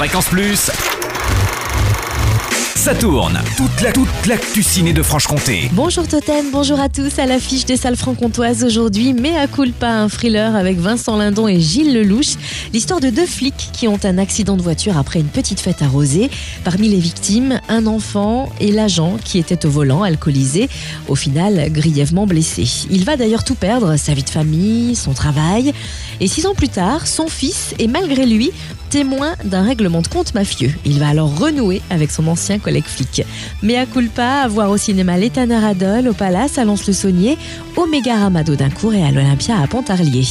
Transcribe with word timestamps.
Fréquence 0.00 0.30
Plus. 0.30 0.70
Ça 2.74 2.94
tourne. 2.94 3.38
Toute 3.58 3.82
la 3.82 3.92
toute 4.38 4.94
de 4.94 5.02
Franche-Comté. 5.02 5.68
Bonjour 5.74 6.08
Totem, 6.08 6.46
bonjour 6.50 6.80
à 6.80 6.88
tous. 6.88 7.18
À 7.18 7.26
l'affiche 7.26 7.66
des 7.66 7.76
salles 7.76 7.96
franc-comtoises 7.96 8.64
aujourd'hui, 8.64 9.12
Mea 9.12 9.46
culpa, 9.46 9.90
un 9.90 10.08
thriller 10.08 10.56
avec 10.56 10.78
Vincent 10.78 11.18
Lindon 11.18 11.48
et 11.48 11.60
Gilles 11.60 11.92
Lelouch. 11.92 12.36
L'histoire 12.72 13.00
de 13.00 13.10
deux 13.10 13.26
flics 13.26 13.68
qui 13.74 13.88
ont 13.88 13.98
un 14.02 14.16
accident 14.16 14.56
de 14.56 14.62
voiture 14.62 14.96
après 14.96 15.20
une 15.20 15.28
petite 15.28 15.60
fête 15.60 15.82
arrosée. 15.82 16.30
Parmi 16.64 16.88
les 16.88 16.98
victimes, 16.98 17.60
un 17.68 17.86
enfant 17.86 18.48
et 18.58 18.72
l'agent 18.72 19.18
qui 19.22 19.38
était 19.38 19.66
au 19.66 19.70
volant, 19.70 20.02
alcoolisé, 20.02 20.70
au 21.08 21.14
final 21.14 21.70
grièvement 21.70 22.26
blessé. 22.26 22.66
Il 22.90 23.04
va 23.04 23.18
d'ailleurs 23.18 23.44
tout 23.44 23.54
perdre, 23.54 23.96
sa 23.98 24.14
vie 24.14 24.24
de 24.24 24.30
famille, 24.30 24.96
son 24.96 25.12
travail. 25.12 25.74
Et 26.20 26.28
six 26.28 26.46
ans 26.46 26.54
plus 26.54 26.70
tard, 26.70 27.06
son 27.06 27.28
fils 27.28 27.74
est 27.78 27.88
malgré 27.88 28.24
lui 28.24 28.52
témoin 28.90 29.34
d'un 29.44 29.62
règlement 29.62 30.02
de 30.02 30.08
compte 30.08 30.34
mafieux. 30.34 30.72
Il 30.84 30.98
va 30.98 31.08
alors 31.08 31.38
renouer 31.38 31.80
avec 31.90 32.10
son 32.10 32.26
ancien 32.26 32.58
collègue 32.58 32.84
flic. 32.84 33.24
Mea 33.62 33.86
culpa 33.86 34.42
à 34.42 34.48
voir 34.48 34.70
au 34.70 34.76
cinéma 34.76 35.16
L'Étanneur 35.16 35.64
Adol, 35.64 36.08
au 36.08 36.12
Palace 36.12 36.58
à 36.58 36.64
Lons-le-Saunier, 36.64 37.38
au 37.76 37.86
Mégarama 37.86 38.42
d'Audincourt 38.42 38.94
et 38.94 39.04
à 39.04 39.12
l'Olympia 39.12 39.60
à 39.60 39.66
Pontarlier. 39.68 40.24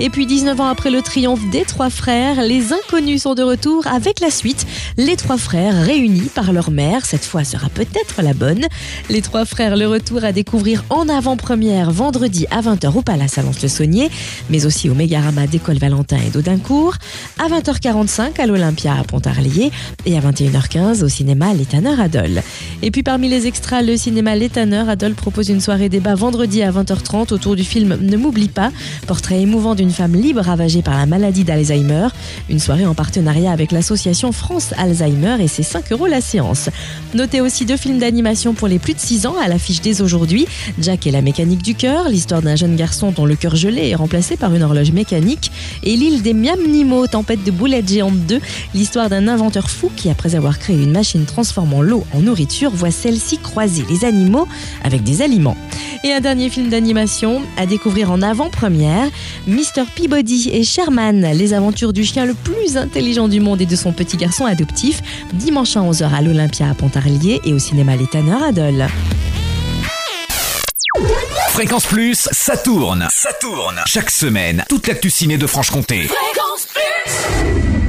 Et 0.00 0.10
puis 0.10 0.26
19 0.26 0.60
ans 0.60 0.66
après 0.66 0.90
le 0.90 1.00
triomphe 1.00 1.48
des 1.50 1.62
trois 1.62 1.90
frères, 1.90 2.42
les 2.42 2.72
inconnus 2.72 3.22
sont 3.22 3.34
de 3.34 3.42
retour 3.42 3.86
avec 3.86 4.20
la 4.20 4.30
suite. 4.30 4.66
Les 4.96 5.16
trois 5.16 5.38
frères 5.38 5.74
réunis 5.74 6.28
par 6.34 6.52
leur 6.52 6.72
mère, 6.72 7.06
cette 7.06 7.24
fois 7.24 7.44
sera 7.44 7.68
peut-être 7.68 8.20
la 8.20 8.34
bonne. 8.34 8.66
Les 9.10 9.22
trois 9.22 9.44
frères, 9.44 9.76
le 9.76 9.86
retour 9.86 10.24
à 10.24 10.32
découvrir 10.32 10.84
en 10.90 11.08
avant-première 11.08 11.92
vendredi 11.92 12.46
à 12.50 12.60
20h 12.62 12.96
au 12.96 13.02
Palace 13.02 13.38
à 13.38 13.42
Lons-le-Saunier, 13.42 14.10
mais 14.50 14.66
aussi 14.66 14.90
au 14.90 14.94
Mégarama 14.94 15.46
d'École 15.46 15.78
Valentin 15.78 16.18
et 16.26 16.30
d'Audincourt, 16.30 16.96
à 17.38 17.48
20h45 17.92 18.40
à 18.40 18.46
l'Olympia 18.46 18.94
à 18.98 19.04
Pontarlier 19.04 19.70
et 20.06 20.16
à 20.16 20.20
21h15 20.20 21.04
au 21.04 21.08
cinéma 21.08 21.52
L'Étanneur 21.54 22.00
Adol. 22.00 22.42
Et 22.82 22.90
puis 22.90 23.02
parmi 23.02 23.28
les 23.28 23.46
extras, 23.46 23.82
le 23.82 23.96
cinéma 23.96 24.34
L'Étanneur 24.34 24.88
Adol 24.88 25.14
propose 25.14 25.48
une 25.50 25.60
soirée 25.60 25.88
débat 25.88 26.14
vendredi 26.14 26.62
à 26.62 26.70
20h30 26.70 27.32
autour 27.32 27.56
du 27.56 27.64
film 27.64 27.98
Ne 28.00 28.16
m'oublie 28.16 28.48
pas, 28.48 28.70
portrait 29.06 29.40
émouvant 29.40 29.74
d'une 29.74 29.90
femme 29.90 30.14
libre 30.14 30.40
ravagée 30.40 30.82
par 30.82 30.96
la 30.96 31.06
maladie 31.06 31.44
d'Alzheimer. 31.44 32.08
Une 32.48 32.58
soirée 32.58 32.86
en 32.86 32.94
partenariat 32.94 33.52
avec 33.52 33.72
l'association 33.72 34.32
France 34.32 34.72
Alzheimer 34.78 35.36
et 35.40 35.48
c'est 35.48 35.62
5 35.62 35.92
euros 35.92 36.06
la 36.06 36.20
séance. 36.20 36.70
Notez 37.14 37.40
aussi 37.40 37.66
deux 37.66 37.76
films 37.76 37.98
d'animation 37.98 38.54
pour 38.54 38.68
les 38.68 38.78
plus 38.78 38.94
de 38.94 39.00
6 39.00 39.26
ans 39.26 39.36
à 39.42 39.48
l'affiche 39.48 39.80
dès 39.80 40.00
aujourd'hui. 40.00 40.46
Jack 40.80 41.06
et 41.06 41.10
la 41.10 41.22
mécanique 41.22 41.62
du 41.62 41.74
cœur, 41.74 42.08
l'histoire 42.08 42.42
d'un 42.42 42.56
jeune 42.56 42.76
garçon 42.76 43.12
dont 43.12 43.26
le 43.26 43.36
cœur 43.36 43.56
gelé 43.56 43.90
est 43.90 43.94
remplacé 43.94 44.36
par 44.36 44.54
une 44.54 44.62
horloge 44.62 44.92
mécanique. 44.92 45.50
Et 45.82 45.96
l'île 45.96 46.22
des 46.22 46.32
Miam 46.32 46.58
Nimo, 46.66 47.06
tempête 47.06 47.44
de 47.44 47.50
boulettes 47.50 47.81
géantes 47.86 48.18
2, 48.26 48.40
l'histoire 48.74 49.08
d'un 49.08 49.28
inventeur 49.28 49.70
fou 49.70 49.90
qui, 49.96 50.10
après 50.10 50.34
avoir 50.34 50.58
créé 50.58 50.76
une 50.76 50.92
machine 50.92 51.24
transformant 51.24 51.82
l'eau 51.82 52.04
en 52.12 52.20
nourriture, 52.20 52.70
voit 52.70 52.90
celle-ci 52.90 53.38
croiser 53.38 53.84
les 53.88 54.04
animaux 54.04 54.48
avec 54.82 55.02
des 55.02 55.22
aliments. 55.22 55.56
Et 56.04 56.12
un 56.12 56.20
dernier 56.20 56.48
film 56.48 56.68
d'animation 56.68 57.42
à 57.56 57.66
découvrir 57.66 58.10
en 58.10 58.22
avant-première, 58.22 59.08
Mr. 59.46 59.84
Peabody 59.94 60.50
et 60.52 60.64
Sherman, 60.64 61.32
les 61.32 61.54
aventures 61.54 61.92
du 61.92 62.04
chien 62.04 62.24
le 62.24 62.34
plus 62.34 62.76
intelligent 62.76 63.28
du 63.28 63.40
monde 63.40 63.60
et 63.60 63.66
de 63.66 63.76
son 63.76 63.92
petit 63.92 64.16
garçon 64.16 64.44
adoptif, 64.44 65.00
dimanche 65.32 65.76
à 65.76 65.80
11h 65.80 66.12
à 66.12 66.22
l'Olympia 66.22 66.68
à 66.70 66.74
Pontarlier 66.74 67.40
et 67.44 67.52
au 67.52 67.58
cinéma 67.58 67.96
L'Étanneur 67.96 68.42
à 68.42 68.52
Dole. 68.52 68.86
Fréquence 71.50 71.86
Plus, 71.86 72.28
ça 72.32 72.56
tourne. 72.56 73.06
Ça 73.10 73.32
tourne. 73.34 73.82
Chaque 73.86 74.10
semaine, 74.10 74.64
toute 74.68 74.86
l'actu 74.86 75.10
ciné 75.10 75.36
de 75.36 75.46
Franche-Comté. 75.46 76.08
Fréquence 76.08 76.66
Yes! 77.04 77.81